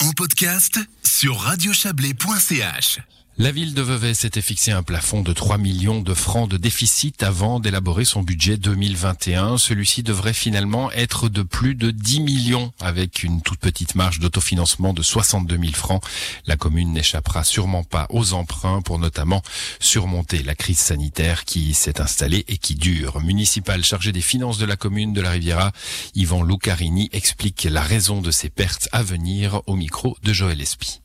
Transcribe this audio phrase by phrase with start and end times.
[0.00, 3.15] en podcast sur radiochablais.ch.
[3.38, 7.22] La ville de Vevey s'était fixé un plafond de 3 millions de francs de déficit
[7.22, 9.58] avant d'élaborer son budget 2021.
[9.58, 14.94] Celui-ci devrait finalement être de plus de 10 millions avec une toute petite marge d'autofinancement
[14.94, 16.02] de 62 000 francs.
[16.46, 19.42] La commune n'échappera sûrement pas aux emprunts pour notamment
[19.80, 23.20] surmonter la crise sanitaire qui s'est installée et qui dure.
[23.20, 25.72] Municipal chargé des finances de la commune de la Riviera,
[26.14, 31.02] Yvan Lucarini explique la raison de ces pertes à venir au micro de Joël Espy.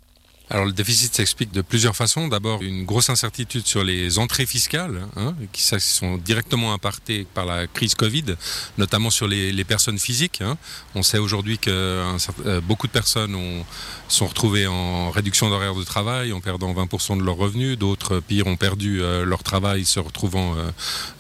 [0.52, 2.28] Alors le déficit s'explique de plusieurs façons.
[2.28, 7.68] D'abord une grosse incertitude sur les entrées fiscales, hein, qui sont directement impactées par la
[7.68, 8.36] crise Covid,
[8.78, 10.42] notamment sur les, personnes physiques.
[10.42, 10.58] Hein.
[10.94, 13.64] On sait aujourd'hui que euh, beaucoup de personnes ont,
[14.10, 17.78] sont retrouvées en réduction d'horaire de travail, en perdant 20% de leurs revenus.
[17.78, 20.56] D'autres, pire, ont perdu euh, leur travail, se retrouvant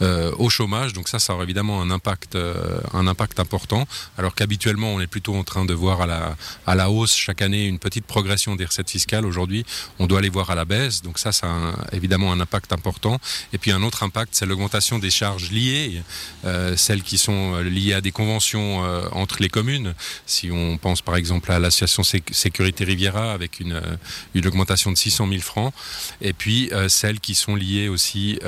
[0.01, 0.91] euh, au chômage.
[0.91, 2.37] Donc ça, ça aura évidemment un impact,
[2.93, 3.87] un impact important.
[4.17, 6.35] Alors qu'habituellement, on est plutôt en train de voir à la,
[6.67, 9.65] à la hausse chaque année une petite progression des recettes fiscales Aujourd'hui,
[9.99, 11.01] on doit les voir à la baisse.
[11.01, 13.19] Donc ça, ça a évidemment un impact important.
[13.53, 16.01] Et puis un autre impact, c'est l'augmentation des charges liées,
[16.45, 19.93] euh, celles qui sont euh, liées à des conventions euh, entre les communes.
[20.25, 23.81] Si on pense par exemple à l'association Sécurité Riviera avec une,
[24.33, 25.73] une augmentation de 600 000 francs.
[26.21, 28.39] Et puis celles qui sont liées aussi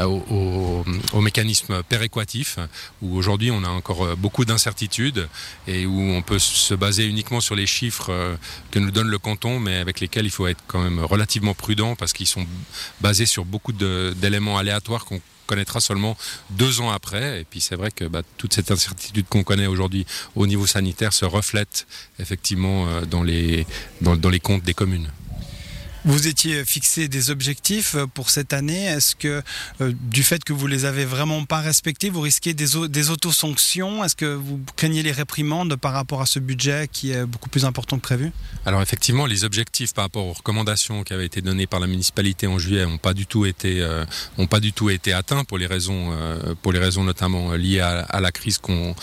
[0.00, 2.58] au, au, au, mécanisme péréquatif,
[3.00, 5.28] où aujourd'hui on a encore beaucoup d'incertitudes
[5.66, 8.36] et où on peut se baser uniquement sur les chiffres
[8.72, 11.94] que nous donne le canton, mais avec lesquels il faut être quand même relativement prudent
[11.94, 12.46] parce qu'ils sont
[13.00, 16.16] basés sur beaucoup d'éléments aléatoires qu'on connaîtra seulement
[16.50, 17.42] deux ans après.
[17.42, 21.12] Et puis c'est vrai que bah, toute cette incertitude qu'on connaît aujourd'hui au niveau sanitaire
[21.12, 21.86] se reflète
[22.18, 23.66] effectivement euh, dans, les,
[24.00, 25.10] dans, dans les comptes des communes.
[26.04, 28.86] Vous étiez fixé des objectifs euh, pour cette année.
[28.86, 29.42] Est-ce que
[29.80, 34.04] euh, du fait que vous les avez vraiment pas respectés, vous risquez des, des autosanctions?
[34.04, 37.64] Est-ce que vous craignez les réprimandes par rapport à ce budget qui est beaucoup plus
[37.64, 38.32] important que prévu?
[38.66, 42.46] Alors effectivement, les objectifs par rapport aux recommandations qui avaient été données par la municipalité
[42.46, 44.04] en juillet n'ont pas du tout été euh,
[44.50, 48.20] pas du tout été atteints pour les raisons euh, pour les raisons notamment liées à,
[48.20, 48.94] la crise qu'on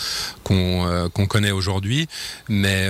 [0.44, 2.08] qu'on connaît aujourd'hui.
[2.48, 2.88] Mais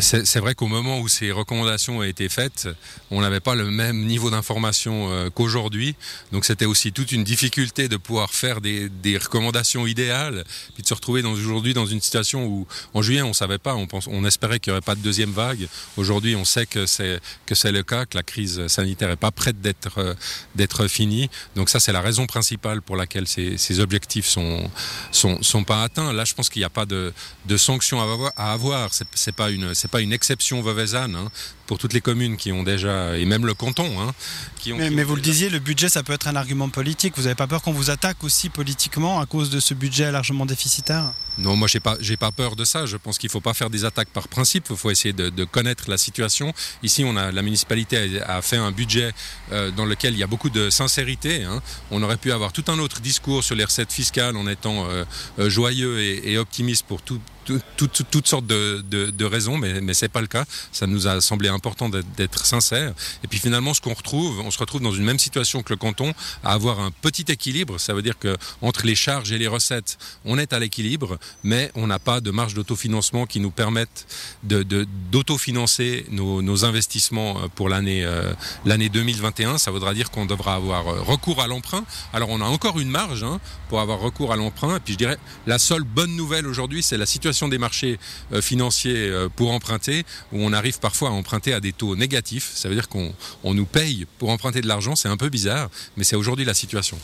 [0.00, 2.68] c'est vrai qu'au moment où ces recommandations ont été faites,
[3.10, 5.94] on n'avait pas le même niveau d'information euh, qu'aujourd'hui.
[6.32, 10.88] Donc c'était aussi toute une difficulté de pouvoir faire des, des recommandations idéales, puis de
[10.88, 14.24] se retrouver aujourd'hui dans une situation où en juillet on savait pas, on, pense, on
[14.24, 15.68] espérait qu'il n'y aurait pas de deuxième vague.
[15.96, 19.30] Aujourd'hui on sait que c'est que c'est le cas, que la crise sanitaire est pas
[19.30, 20.14] prête d'être euh,
[20.54, 21.30] d'être finie.
[21.54, 24.70] Donc ça c'est la raison principale pour laquelle ces, ces objectifs sont,
[25.12, 26.12] sont sont pas atteints.
[26.12, 27.12] Là je pense qu'il n'y a pas de,
[27.46, 28.32] de sanctions à avoir.
[28.36, 28.90] À avoir.
[28.92, 31.30] C'est pas une c'est pas une exception veuvezane hein,
[31.68, 34.12] pour toutes les communes qui ont déjà et même le canton hein,
[34.58, 34.78] qui ont.
[34.78, 37.14] Mais, qui mais ont vous le disiez, le budget ça peut être un argument politique.
[37.16, 40.44] Vous n'avez pas peur qu'on vous attaque aussi politiquement à cause de ce budget largement
[40.44, 41.12] déficitaire?
[41.38, 42.84] Non, moi j'ai pas j'ai pas peur de ça.
[42.86, 44.66] Je pense qu'il faut pas faire des attaques par principe.
[44.70, 46.52] Il faut essayer de, de connaître la situation.
[46.82, 49.12] Ici, on a la municipalité a, a fait un budget
[49.52, 51.44] euh, dans lequel il y a beaucoup de sincérité.
[51.44, 51.62] Hein.
[51.92, 55.04] On aurait pu avoir tout un autre discours sur les recettes fiscales en étant euh,
[55.38, 59.24] euh, joyeux et, et optimiste pour tout, tout, tout, tout- toutes sortes de, de, de
[59.24, 60.44] raisons, mais, mais c'est pas le cas.
[60.72, 62.92] Ça nous a semblé important d'être- sincère.
[63.24, 65.76] Et puis finalement, ce qu'on retrouve, on se retrouve dans une même situation que le
[65.76, 66.12] canton,
[66.44, 67.78] à avoir un petit équilibre.
[67.78, 71.70] Ça veut dire que entre les charges et les recettes, on est à l'équilibre, mais
[71.74, 74.06] on n'a pas de marge d'autofinancement qui nous permette
[74.42, 78.32] de, de, d'autofinancer nos, investissements euh, pour l'année euh,
[78.64, 79.58] l'année 2021.
[79.58, 81.84] Ça voudra dire qu'on devra avoir euh, recours à l'emprunt.
[82.12, 84.76] Alors on a encore une marge hein, pour avoir recours à l'emprunt.
[84.76, 87.98] Et puis je dirais, la seule bonne nouvelle aujourd'hui, c'est la situation des marchés
[88.32, 92.52] euh, financiers euh, pour emprunter, où on arrive parfois à emprunter à des taux négatifs.
[92.54, 93.14] Ça veut dire qu'on
[93.44, 94.96] on nous paye pour emprunter de l'argent.
[94.96, 96.98] C'est un peu bizarre, mais c'est aujourd'hui la situation.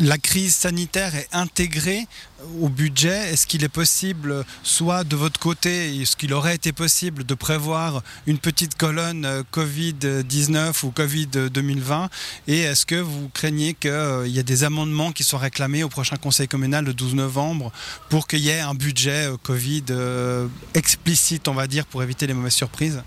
[0.00, 2.08] La crise sanitaire est intégrée
[2.60, 3.32] au budget.
[3.32, 8.02] Est-ce qu'il est possible, soit de votre côté, est-ce qu'il aurait été possible de prévoir
[8.26, 12.10] une petite colonne euh, Covid-19 ou Covid 2020
[12.48, 16.16] Et est-ce que vous craignez qu'il y ait des amendements qui soient réclamés au prochain
[16.16, 17.70] conseil communal le 12 novembre
[18.08, 22.26] pour qu'il y ait un budget euh, Covid euh, explicite, on va dire, pour éviter
[22.26, 23.00] les mauvaises surprises?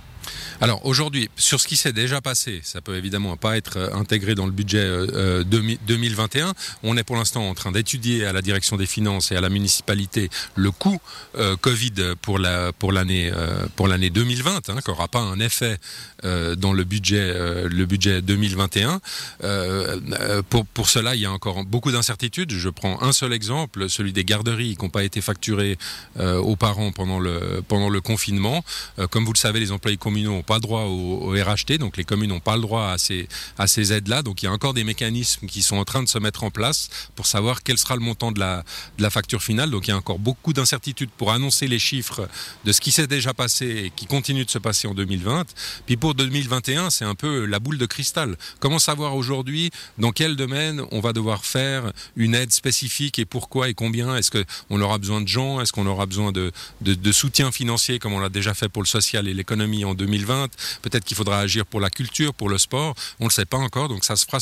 [0.62, 4.36] Alors aujourd'hui, sur ce qui s'est déjà passé, ça peut évidemment pas être euh, intégré
[4.36, 6.54] dans le budget euh, 2000 2021.
[6.84, 9.50] On est pour l'instant en train d'étudier à la direction des finances et à la
[9.50, 11.00] municipalité le coût
[11.38, 15.40] euh, Covid pour la pour l'année euh, pour l'année 2020, hein, qui n'aura pas un
[15.40, 15.78] effet
[16.24, 19.00] euh, dans le budget euh, le budget 2021.
[19.44, 20.42] Euh, euh,
[20.74, 22.52] pour cela, il y a encore beaucoup d'incertitudes.
[22.52, 25.78] Je prends un seul exemple, celui des garderies qui n'ont pas été facturées
[26.20, 28.64] euh, aux parents pendant le confinement.
[29.00, 31.78] Euh, comme vous le savez, les employés communaux communaux n'ont pas le droit au, RHT,
[31.78, 34.24] donc les communes n'ont pas le droit à ces, aides-là.
[34.24, 36.50] Donc il y a encore des mécanismes qui sont en train de se mettre en
[36.50, 38.64] place pour savoir quel sera le montant de la,
[39.10, 39.70] facture finale.
[39.70, 42.28] Donc il y a encore beaucoup d'incertitudes pour annoncer les chiffres
[42.66, 45.46] de ce qui s'est déjà passé et qui continue de se passer en 2020.
[45.86, 48.38] Puis pour 2021, c'est un peu la boule de cristal.
[48.60, 53.70] Comment savoir aujourd'hui dans quel domaine on va devoir faire une aide spécifique et pourquoi
[53.70, 54.16] et combien?
[54.16, 55.62] Est-ce qu'on aura besoin de gens?
[55.62, 58.88] Est-ce qu'on aura besoin de, de, soutien financier comme on l'a déjà fait pour le
[58.88, 60.48] social et l'économie en 2020
[60.82, 62.96] Peut-être qu'il faudra agir pour la culture, pour le sport.
[63.20, 63.90] On ne le sait pas encore.
[63.90, 64.40] Donc ça se fera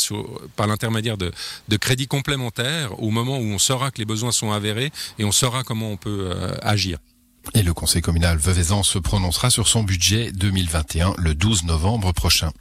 [0.55, 1.31] par l'intermédiaire de,
[1.67, 5.31] de crédits complémentaires au moment où on saura que les besoins sont avérés et on
[5.31, 6.99] saura comment on peut euh, agir.
[7.53, 12.51] Et le conseil communal Veuvezan se prononcera sur son budget 2021 le 12 novembre prochain.